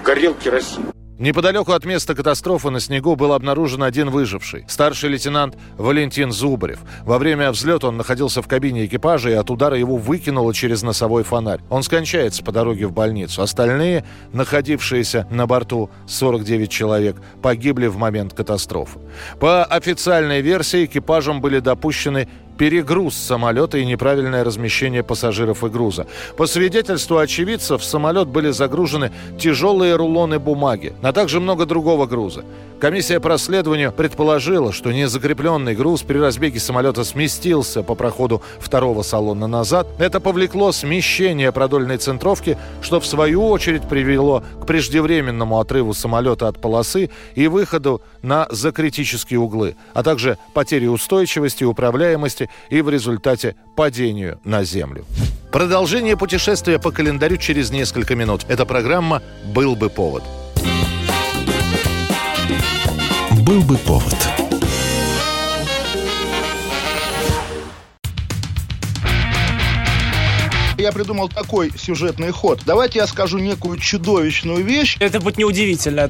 [0.06, 0.86] горел керосин.
[1.20, 4.66] Неподалеку от места катастрофы на снегу был обнаружен один выживший.
[4.68, 6.80] Старший лейтенант Валентин Зубарев.
[7.06, 11.24] Во время взлета он находился в кабине экипажа, и от удара его выкинуло через носовой
[11.24, 11.62] фонарь.
[11.72, 13.42] Он скончается по дороге в больницу.
[13.42, 19.00] Остальные, находившиеся на борту 49 человек, погибли в момент катастрофы.
[19.40, 26.08] По официальной версии экипажам были допущены перегруз самолета и неправильное размещение пассажиров и груза.
[26.36, 32.44] По свидетельству очевидцев, в самолет были загружены тяжелые рулоны бумаги, а также много другого груза.
[32.80, 39.48] Комиссия по расследованию предположила, что незакрепленный груз при разбеге самолета сместился по проходу второго салона
[39.48, 39.88] назад.
[39.98, 46.62] Это повлекло смещение продольной центровки, что в свою очередь привело к преждевременному отрыву самолета от
[46.62, 54.40] полосы и выходу на закритические углы, а также потере устойчивости, управляемости и в результате падению
[54.44, 55.06] на землю.
[55.52, 58.46] Продолжение путешествия по календарю через несколько минут.
[58.48, 60.24] Эта программа «Был бы повод».
[63.46, 64.16] Был бы повод.
[70.78, 72.62] Я придумал такой сюжетный ход.
[72.66, 74.98] Давайте я скажу некую чудовищную вещь.
[75.00, 76.10] Это будет неудивительно.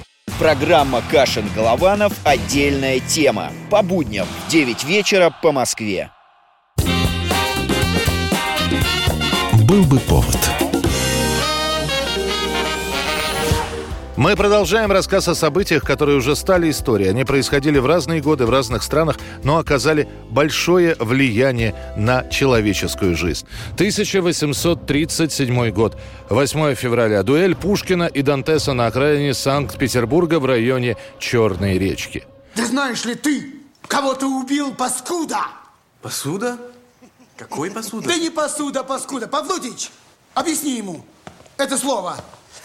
[0.41, 2.13] Программа «Кашин-Голованов.
[2.23, 3.51] Отдельная тема».
[3.69, 6.09] По будням в 9 вечера по Москве.
[9.67, 10.70] Был бы повод.
[14.21, 17.09] Мы продолжаем рассказ о событиях, которые уже стали историей.
[17.09, 23.47] Они происходили в разные годы в разных странах, но оказали большое влияние на человеческую жизнь.
[23.73, 25.97] 1837 год,
[26.29, 27.23] 8 февраля.
[27.23, 32.23] Дуэль Пушкина и Дантеса на окраине Санкт-Петербурга в районе Черной речки.
[32.55, 33.55] Да знаешь ли ты,
[33.87, 35.47] кого ты убил, паскуда?
[36.03, 36.59] Посуда?
[37.37, 38.07] Какой посуда?
[38.07, 39.27] Да не посуда, паскуда.
[39.27, 39.89] Павлутич,
[40.35, 41.03] объясни ему
[41.57, 42.17] это слово.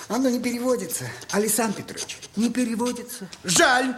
[0.08, 3.28] Оно не переводится, Александр Петрович, не переводится.
[3.42, 3.96] Жаль,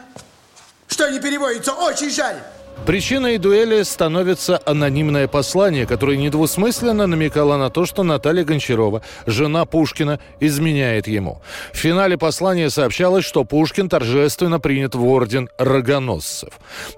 [0.88, 2.42] что не переводится, очень жаль.
[2.86, 10.20] Причиной дуэли становится анонимное послание, которое недвусмысленно намекало на то, что Наталья Гончарова, жена Пушкина,
[10.40, 11.42] изменяет ему.
[11.74, 16.54] В финале послания сообщалось, что Пушкин торжественно принят в орден рогоносцев.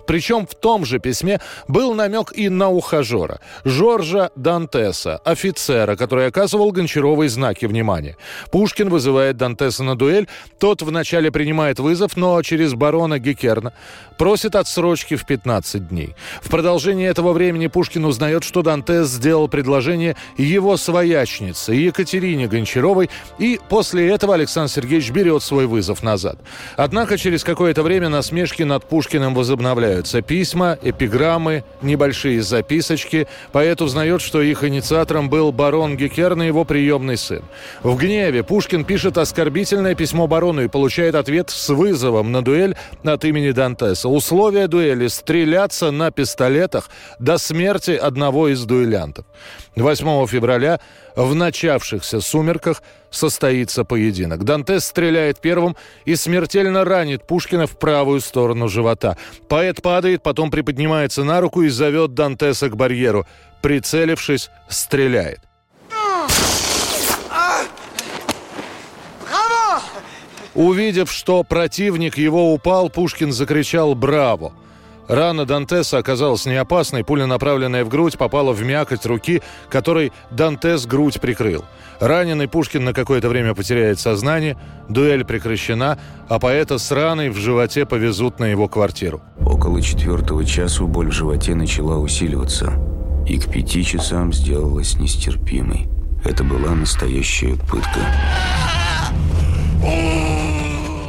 [0.07, 6.71] Причем в том же письме был намек и на ухажера, Жоржа Дантеса, офицера, который оказывал
[6.71, 8.17] Гончаровой знаки внимания.
[8.53, 10.29] Пушкин вызывает Дантеса на дуэль,
[10.61, 13.73] тот вначале принимает вызов, но через барона Гекерна
[14.19, 16.15] просит отсрочки в 15 15 дней.
[16.43, 23.61] В продолжении этого времени Пушкин узнает, что Дантес сделал предложение его своячнице Екатерине Гончаровой, и
[23.69, 26.39] после этого Александр Сергеевич берет свой вызов назад.
[26.77, 30.23] Однако через какое-то время насмешки над Пушкиным возобновляются.
[30.23, 33.27] Письма, эпиграммы, небольшие записочки.
[33.53, 37.43] Поэт узнает, что их инициатором был барон Гекерн и его приемный сын.
[37.83, 43.25] В гневе Пушкин пишет оскорбительное письмо барону и получает ответ с вызовом на дуэль от
[43.25, 44.09] имени Дантеса.
[44.09, 46.89] Условия дуэли– стрелять стреляться на пистолетах
[47.19, 49.27] до смерти одного из дуэлянтов.
[49.77, 50.81] 8 февраля
[51.17, 54.45] в начавшихся сумерках состоится поединок.
[54.45, 59.19] Дантес стреляет первым и смертельно ранит Пушкина в правую сторону живота.
[59.49, 63.27] Поэт падает, потом приподнимается на руку и зовет Дантеса к барьеру.
[63.61, 65.41] Прицелившись, стреляет.
[70.55, 74.53] Увидев, что противник его упал, Пушкин закричал «Браво!».
[75.11, 77.03] Рана Дантеса оказалась не опасной.
[77.03, 81.65] Пуля, направленная в грудь, попала в мякоть руки, которой Дантес грудь прикрыл.
[81.99, 84.57] Раненый Пушкин на какое-то время потеряет сознание,
[84.89, 85.99] дуэль прекращена,
[86.29, 89.21] а поэта с раной в животе повезут на его квартиру.
[89.45, 92.73] Около четвертого часу боль в животе начала усиливаться,
[93.27, 95.89] и к пяти часам сделалась нестерпимой.
[96.25, 98.01] Это была настоящая пытка.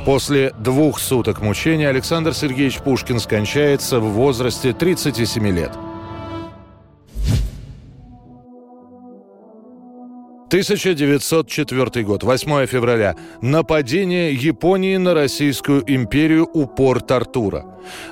[0.05, 5.71] После двух суток мучения Александр Сергеевич Пушкин скончается в возрасте 37 лет.
[10.51, 13.15] 1904 год, 8 февраля.
[13.39, 17.65] Нападение Японии на Российскую империю у порт Артура.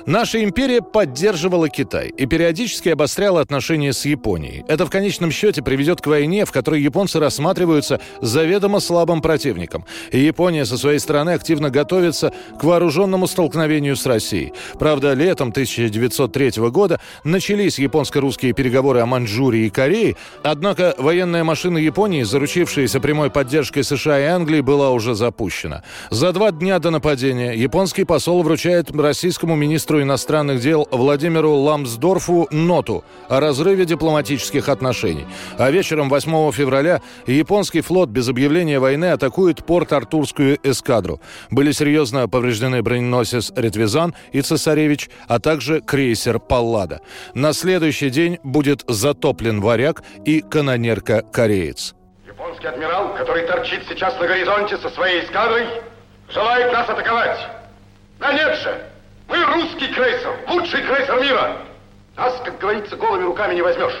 [0.06, 4.64] Наша империя поддерживала Китай и периодически обостряла отношения с Японией.
[4.68, 9.84] Это в конечном счете приведет к войне, в которой японцы рассматриваются заведомо слабым противником.
[10.10, 14.52] И Япония со своей стороны активно готовится к вооруженному столкновению с Россией.
[14.78, 22.22] Правда, летом 1903 года начались японско-русские переговоры о Маньчжурии и Корее, однако военная машина Японии
[22.30, 25.82] заручившаяся прямой поддержкой США и Англии, была уже запущена.
[26.10, 33.04] За два дня до нападения японский посол вручает российскому министру иностранных дел Владимиру Ламсдорфу ноту
[33.28, 35.26] о разрыве дипломатических отношений.
[35.58, 41.20] А вечером 8 февраля японский флот без объявления войны атакует порт Артурскую эскадру.
[41.50, 47.00] Были серьезно повреждены броненосец «Ретвизан» и «Цесаревич», а также крейсер «Паллада».
[47.34, 51.94] На следующий день будет затоплен «Варяг» и канонерка «Кореец».
[52.40, 55.68] Японский адмирал, который торчит сейчас на горизонте со своей эскадрой,
[56.30, 57.38] желает нас атаковать.
[58.18, 58.82] Да нет же!
[59.28, 61.58] Мы русский крейсер, лучший крейсер мира.
[62.16, 63.94] Нас, как говорится, голыми руками не возьмешь.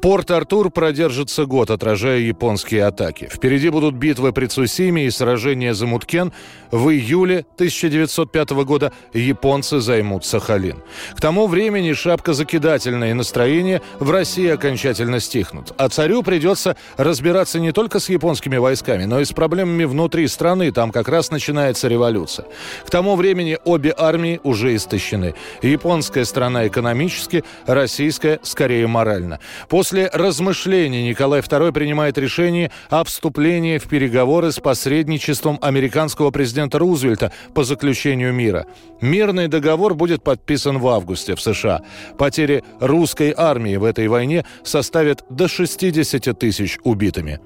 [0.00, 3.28] Порт-Артур продержится год, отражая японские атаки.
[3.30, 6.32] Впереди будут битвы при Цусиме и сражения за Муткен.
[6.70, 10.82] В июле 1905 года японцы займут Сахалин.
[11.14, 15.74] К тому времени шапка закидательное настроение в России окончательно стихнут.
[15.76, 20.72] А царю придется разбираться не только с японскими войсками, но и с проблемами внутри страны.
[20.72, 22.46] Там как раз начинается революция.
[22.86, 25.34] К тому времени обе армии уже истощены.
[25.60, 29.40] Японская страна экономически, российская скорее морально.
[29.68, 36.78] После После размышлений Николай II принимает решение о вступлении в переговоры с посредничеством американского президента
[36.78, 38.66] Рузвельта по заключению мира.
[39.00, 41.80] Мирный договор будет подписан в августе в США.
[42.16, 47.40] Потери русской армии в этой войне составят до 60 тысяч убитыми.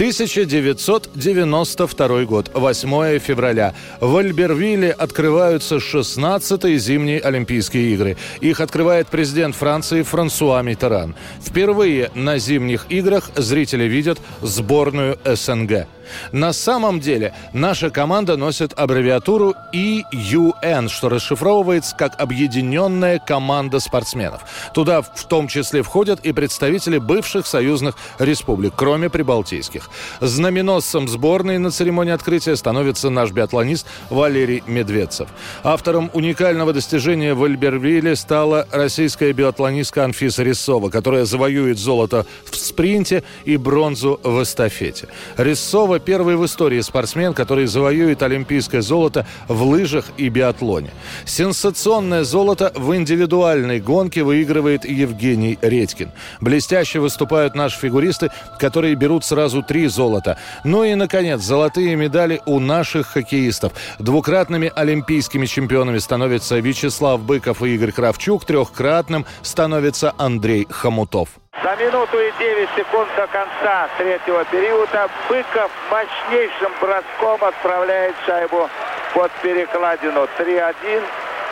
[0.00, 3.74] 1992 год, 8 февраля.
[4.00, 8.16] В Альбервилле открываются 16-е зимние Олимпийские игры.
[8.40, 11.14] Их открывает президент Франции Франсуа Миттеран.
[11.46, 15.86] Впервые на зимних играх зрители видят сборную СНГ.
[16.32, 24.42] На самом деле наша команда носит аббревиатуру EUN, что расшифровывается как Объединенная команда спортсменов.
[24.74, 29.90] Туда в том числе входят и представители бывших союзных республик, кроме прибалтийских.
[30.20, 35.28] Знаменосцем сборной на церемонии открытия становится наш биатлонист Валерий Медведцев.
[35.62, 43.22] Автором уникального достижения в Альбервилле стала российская биатлонистка Анфиса Рисова, которая завоюет золото в спринте
[43.44, 45.08] и бронзу в эстафете.
[45.36, 50.90] Рисова первый в истории спортсмен, который завоюет олимпийское золото в лыжах и биатлоне.
[51.24, 56.10] Сенсационное золото в индивидуальной гонке выигрывает Евгений Редькин.
[56.40, 60.38] Блестяще выступают наши фигуристы, которые берут сразу три золота.
[60.64, 63.72] Ну и, наконец, золотые медали у наших хоккеистов.
[63.98, 71.28] Двукратными олимпийскими чемпионами становятся Вячеслав Быков и Игорь Кравчук, трехкратным становится Андрей Хомутов.
[71.62, 78.68] За минуту и 9 секунд до конца третьего периода Быков мощнейшим броском отправляет шайбу
[79.14, 80.26] под перекладину.
[80.38, 81.02] 3-1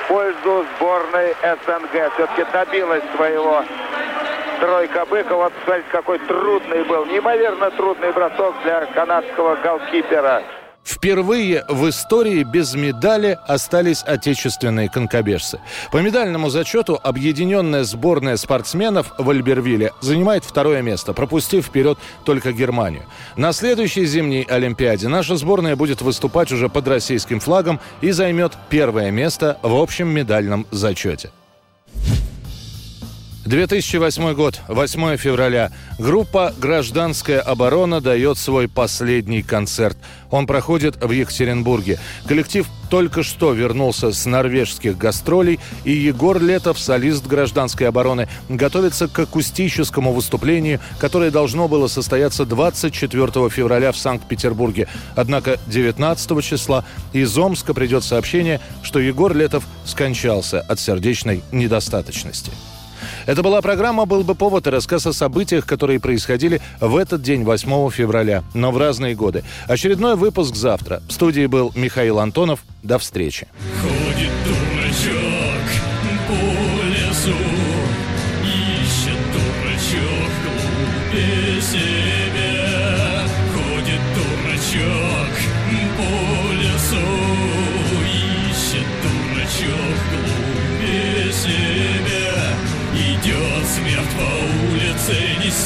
[0.05, 2.13] в пользу сборной СНГ.
[2.15, 3.63] Все-таки добилась своего
[4.61, 5.51] тройка Быкова.
[5.51, 7.05] Посмотрите, какой трудный был.
[7.05, 10.43] Неимоверно трудный бросок для канадского голкипера.
[10.89, 15.61] Впервые в истории без медали остались отечественные конкобежцы.
[15.93, 23.03] По медальному зачету объединенная сборная спортсменов в Альбервилле занимает второе место, пропустив вперед только Германию.
[23.37, 29.11] На следующей зимней Олимпиаде наша сборная будет выступать уже под российским флагом и займет первое
[29.11, 31.31] место в общем медальном зачете.
[33.49, 35.73] 2008 год, 8 февраля.
[35.99, 39.97] Группа «Гражданская оборона» дает свой последний концерт.
[40.31, 41.99] Он проходит в Екатеринбурге.
[42.27, 49.19] Коллектив только что вернулся с норвежских гастролей, и Егор Летов, солист «Гражданской обороны», готовится к
[49.19, 54.89] акустическому выступлению, которое должно было состояться 24 февраля в Санкт-Петербурге.
[55.17, 56.85] Однако 19 числа
[57.15, 62.53] из Омска придет сообщение, что Егор Летов скончался от сердечной недостаточности.
[63.29, 67.45] Это была программа «Был бы повод» и рассказ о событиях, которые происходили в этот день,
[67.45, 69.45] 8 февраля, но в разные годы.
[69.67, 71.03] Очередной выпуск завтра.
[71.07, 72.61] В студии был Михаил Антонов.
[72.83, 73.47] До встречи.
[73.83, 74.48] Ходит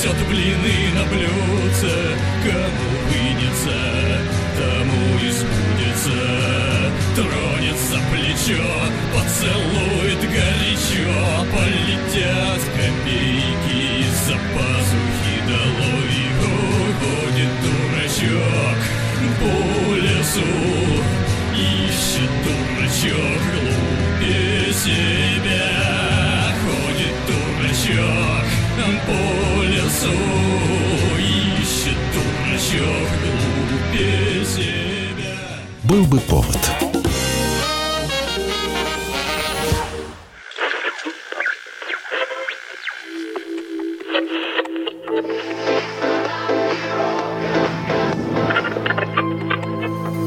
[0.02, 0.81] несет блины
[30.02, 30.10] лесу
[31.18, 33.08] Ищет дурачок
[33.68, 36.58] глупее себя Был бы повод.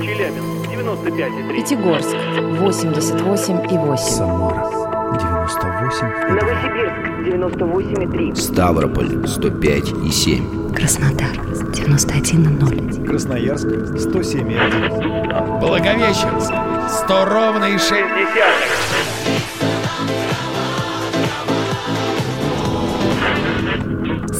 [0.01, 4.64] Челябинск, 95,3 Пятигорск, 88,8 Самара 98.
[4.64, 4.64] Новосибирск
[7.49, 8.35] 98,3.
[8.35, 10.73] Ставрополь 105,7.
[10.73, 11.35] Краснодар
[11.73, 13.05] 91,0.
[13.05, 15.59] Красноярск 107,1.
[15.59, 16.51] Благовещенск
[17.03, 17.91] 100 ровно и 6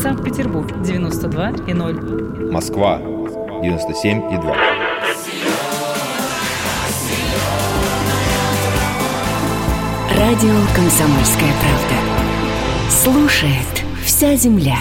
[0.01, 2.51] Санкт-Петербург 92,0.
[2.51, 4.56] Москва 97,2.
[10.18, 12.14] Радио «Комсомольская правда».
[13.03, 14.77] Слушает вся земля.